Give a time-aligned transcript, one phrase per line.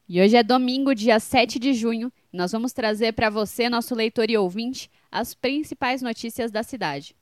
[0.09, 3.95] E hoje é domingo, dia 7 de junho, e nós vamos trazer para você, nosso
[3.95, 7.17] leitor e ouvinte, as principais notícias da cidade.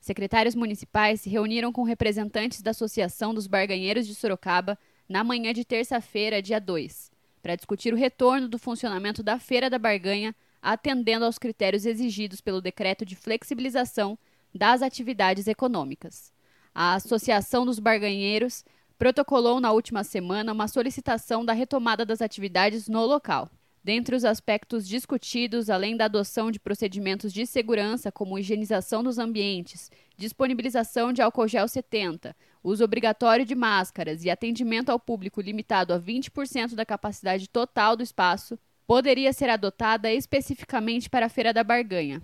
[0.00, 5.64] Secretários municipais se reuniram com representantes da Associação dos Barganheiros de Sorocaba na manhã de
[5.64, 7.10] terça-feira, dia 2,
[7.46, 12.60] para discutir o retorno do funcionamento da Feira da Barganha, atendendo aos critérios exigidos pelo
[12.60, 14.18] decreto de flexibilização
[14.52, 16.32] das atividades econômicas.
[16.74, 18.64] A Associação dos Barganheiros
[18.98, 23.48] protocolou na última semana uma solicitação da retomada das atividades no local.
[23.86, 29.92] Dentre os aspectos discutidos, além da adoção de procedimentos de segurança, como higienização dos ambientes,
[30.16, 36.00] disponibilização de álcool gel 70, uso obrigatório de máscaras e atendimento ao público limitado a
[36.00, 42.20] 20% da capacidade total do espaço, poderia ser adotada especificamente para a Feira da Barganha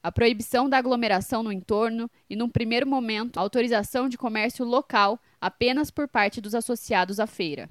[0.00, 5.90] a proibição da aglomeração no entorno e, num primeiro momento, autorização de comércio local apenas
[5.90, 7.68] por parte dos associados à feira.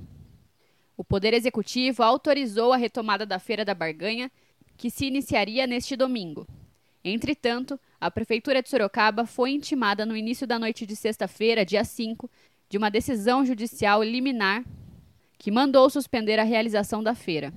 [0.97, 4.31] O Poder Executivo autorizou a retomada da Feira da Barganha,
[4.77, 6.47] que se iniciaria neste domingo.
[7.03, 12.29] Entretanto, a Prefeitura de Sorocaba foi intimada no início da noite de sexta-feira, dia 5,
[12.69, 14.63] de uma decisão judicial liminar
[15.37, 17.53] que mandou suspender a realização da feira.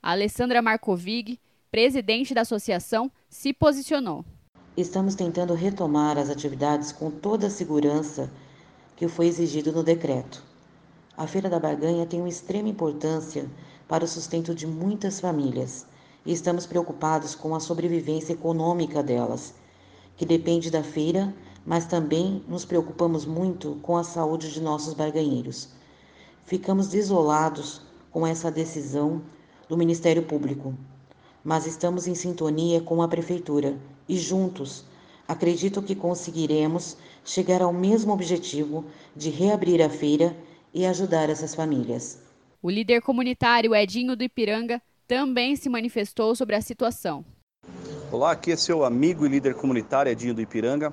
[0.00, 4.24] A Alessandra Marcovig, presidente da associação, se posicionou.
[4.76, 8.30] Estamos tentando retomar as atividades com toda a segurança
[8.94, 10.47] que foi exigido no decreto.
[11.18, 13.50] A Feira da Barganha tem uma extrema importância
[13.88, 15.84] para o sustento de muitas famílias
[16.24, 19.52] e estamos preocupados com a sobrevivência econômica delas,
[20.16, 21.34] que depende da feira,
[21.66, 25.70] mas também nos preocupamos muito com a saúde de nossos barganheiros.
[26.46, 29.20] Ficamos desolados com essa decisão
[29.68, 30.72] do Ministério Público,
[31.42, 33.76] mas estamos em sintonia com a Prefeitura
[34.08, 34.84] e juntos
[35.26, 38.84] acredito que conseguiremos chegar ao mesmo objetivo
[39.16, 40.36] de reabrir a feira
[40.72, 42.18] e ajudar essas famílias.
[42.62, 47.24] O líder comunitário Edinho do Ipiranga também se manifestou sobre a situação.
[48.10, 50.92] Olá, aqui é seu amigo e líder comunitário Edinho do Ipiranga.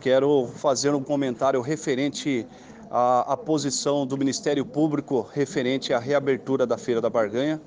[0.00, 2.46] Quero fazer um comentário referente
[2.90, 7.60] à, à posição do Ministério Público referente à reabertura da Feira da Barganha.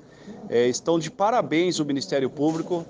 [0.48, 2.86] É, estão de parabéns o Ministério Público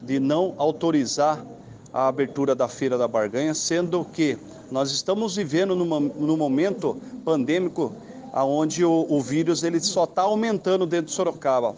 [0.00, 1.44] de não autorizar
[1.92, 4.38] a abertura da Feira da Barganha, sendo que
[4.72, 7.94] nós estamos vivendo numa, num momento pandêmico
[8.32, 11.76] onde o, o vírus ele só está aumentando dentro de Sorocaba.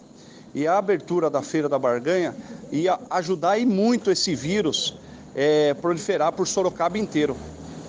[0.53, 2.33] E a abertura da Feira da Barganha
[2.71, 4.95] ia ajudar e muito esse vírus
[5.35, 7.35] é, proliferar por Sorocaba inteiro.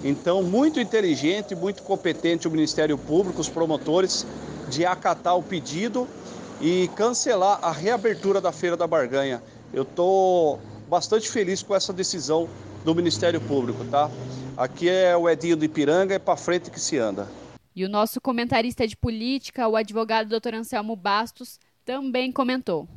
[0.03, 4.27] Então, muito inteligente, muito competente o Ministério Público, os promotores,
[4.69, 6.09] de acatar o pedido
[6.61, 9.41] e cancelar a reabertura da Feira da Barganha.
[9.73, 10.59] Eu estou
[10.89, 12.49] bastante feliz com essa decisão
[12.85, 14.11] do Ministério Público, tá?
[14.57, 17.29] Aqui é o Edinho do Ipiranga, é para frente que se anda.
[17.75, 20.55] E o nosso comentarista de política, o advogado Dr.
[20.55, 22.89] Anselmo Bastos, também comentou.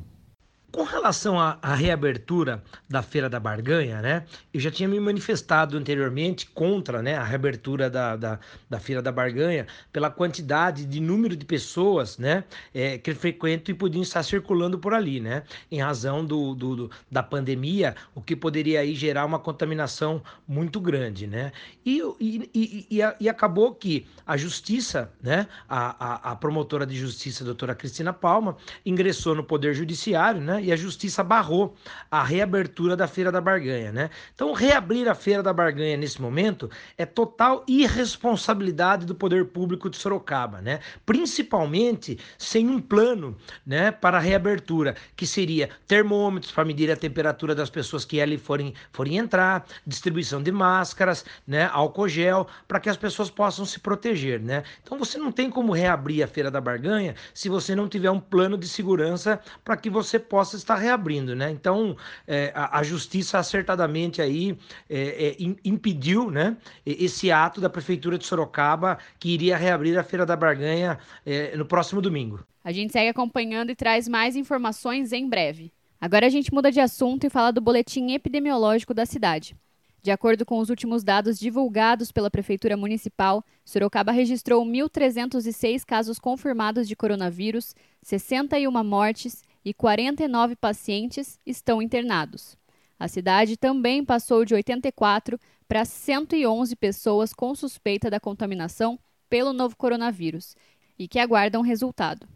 [0.72, 4.24] Com relação à, à, reabertura da Feira da Barganha, né?
[4.54, 8.38] Eu já tinha me manifestado anteriormente contra né, a reabertura da, da,
[8.68, 13.76] da Feira da Barganha pela quantidade de número de pessoas né, é, que frequentam e
[13.76, 15.42] podiam estar circulando por ali, né?
[15.72, 20.80] Em razão do, do, do, da pandemia, o que poderia aí gerar uma contaminação muito
[20.80, 21.50] grande, né?
[21.84, 25.48] E, e, e, e, e acabou que a justiça, né?
[25.68, 28.56] A, a, a promotora de justiça, a doutora Cristina Palma,
[28.86, 30.59] ingressou no Poder Judiciário, né?
[30.62, 31.74] E a justiça barrou
[32.10, 34.10] a reabertura da Feira da Barganha, né?
[34.34, 39.96] Então, reabrir a Feira da Barganha nesse momento é total irresponsabilidade do poder público de
[39.96, 40.80] Sorocaba, né?
[41.04, 43.36] Principalmente sem um plano,
[43.66, 48.38] né, para a reabertura, que seria termômetros para medir a temperatura das pessoas que ali
[48.38, 53.78] forem, forem entrar, distribuição de máscaras, né, álcool gel, para que as pessoas possam se
[53.80, 54.62] proteger, né?
[54.82, 58.20] Então, você não tem como reabrir a Feira da Barganha se você não tiver um
[58.20, 61.50] plano de segurança para que você possa estar reabrindo, né?
[61.50, 64.56] Então, é, a, a, justiça acertadamente aí
[64.88, 70.26] é, é, impediu, né, esse ato da prefeitura de Sorocaba que iria reabrir a Feira
[70.26, 72.44] da Barganha é, no próximo domingo.
[72.62, 75.72] A gente segue acompanhando e traz mais informações em breve.
[76.00, 79.54] Agora a gente muda de assunto e fala do boletim epidemiológico da cidade.
[80.02, 86.88] De acordo com os últimos dados divulgados pela Prefeitura Municipal, Sorocaba registrou 1.306 casos confirmados
[86.88, 92.56] de coronavírus, 61 mortes e 49 pacientes estão internados.
[92.98, 98.98] A cidade também passou de 84 para 111 pessoas com suspeita da contaminação
[99.28, 100.56] pelo novo coronavírus
[100.98, 102.28] e que aguardam resultado.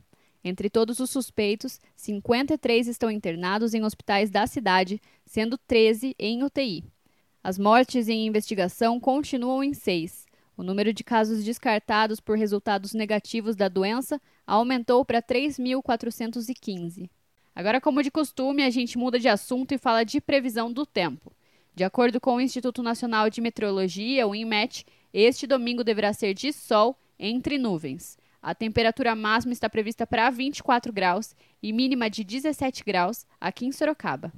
[0.43, 6.85] Entre todos os suspeitos, 53 estão internados em hospitais da cidade, sendo 13 em UTI.
[7.43, 10.24] As mortes em investigação continuam em seis.
[10.57, 17.11] O número de casos descartados por resultados negativos da doença aumentou para 3.415.
[17.55, 21.33] Agora, como de costume, a gente muda de assunto e fala de previsão do tempo.
[21.75, 26.53] De acordo com o Instituto Nacional de Meteorologia, o INMET, este domingo deverá ser de
[26.53, 28.17] sol entre nuvens.
[28.43, 33.73] A temperatura máxima está prevista para 24 graus e mínima de 17 graus aqui em
[33.73, 34.33] Sorocaba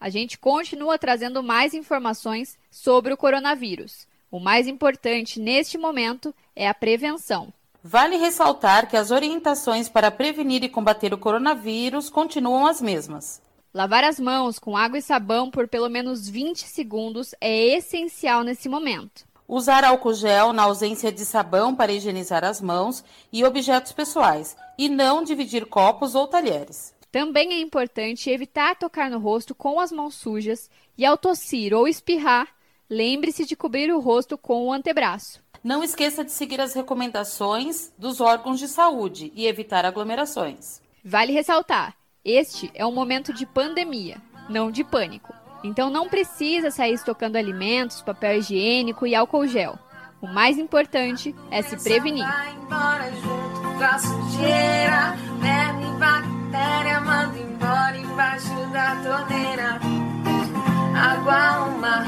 [0.00, 4.06] a gente continua trazendo mais informações sobre o coronavírus.
[4.30, 7.52] O mais importante neste momento é a prevenção.
[7.82, 13.40] Vale ressaltar que as orientações para prevenir e combater o coronavírus continuam as mesmas.
[13.72, 18.68] Lavar as mãos com água e sabão por pelo menos 20 segundos é essencial nesse
[18.68, 19.26] momento.
[19.46, 23.02] Usar álcool gel na ausência de sabão para higienizar as mãos
[23.32, 26.94] e objetos pessoais, e não dividir copos ou talheres.
[27.10, 31.88] Também é importante evitar tocar no rosto com as mãos sujas e, ao tossir ou
[31.88, 32.48] espirrar,
[32.88, 35.40] lembre-se de cobrir o rosto com o antebraço.
[35.62, 40.80] Não esqueça de seguir as recomendações dos órgãos de saúde e evitar aglomerações.
[41.04, 41.94] Vale ressaltar:
[42.24, 45.34] este é um momento de pandemia, não de pânico.
[45.64, 49.78] Então não precisa sair estocando alimentos, papel higiênico e álcool gel.
[50.20, 52.26] O mais importante é se prevenir.
[60.94, 62.04] Água uma,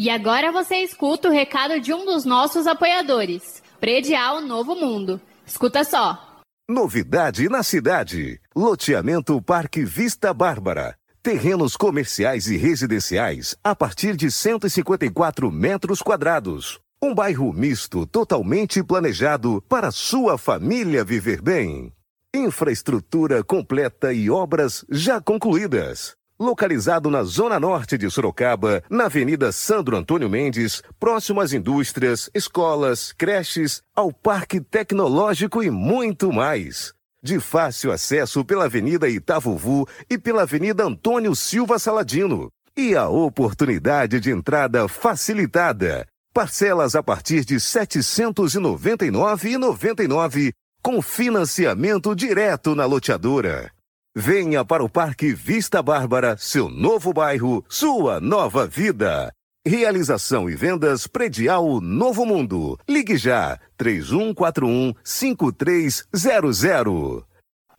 [0.00, 5.20] E agora você escuta o recado de um dos nossos apoiadores, Predial Novo Mundo.
[5.44, 6.40] Escuta só.
[6.70, 8.40] Novidade na cidade.
[8.54, 10.96] Loteamento Parque Vista Bárbara.
[11.20, 16.78] Terrenos comerciais e residenciais a partir de 154 metros quadrados.
[17.02, 21.92] Um bairro misto totalmente planejado para sua família viver bem.
[22.32, 26.17] Infraestrutura completa e obras já concluídas.
[26.40, 33.12] Localizado na zona norte de Sorocaba, na Avenida Sandro Antônio Mendes, próximo às indústrias, escolas,
[33.12, 36.92] creches, ao Parque Tecnológico e muito mais.
[37.20, 42.48] De fácil acesso pela Avenida Itavuvu e pela Avenida Antônio Silva Saladino.
[42.76, 52.76] E a oportunidade de entrada facilitada Parcelas a partir de R$ 799,99 com financiamento direto
[52.76, 53.72] na loteadora.
[54.20, 59.32] Venha para o Parque Vista Bárbara, seu novo bairro, sua nova vida.
[59.64, 62.76] Realização e vendas predial Novo Mundo.
[62.88, 67.22] Ligue já 3141 5300.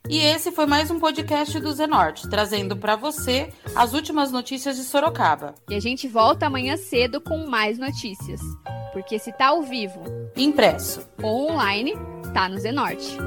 [0.08, 4.84] E esse foi mais um podcast do Zenorte, trazendo para você as últimas notícias de
[4.84, 5.56] Sorocaba.
[5.70, 8.40] E a gente volta amanhã cedo com mais notícias.
[8.94, 10.02] Porque se tá ao vivo,
[10.38, 11.96] impresso ou online,
[12.34, 13.18] tá no Zenorte.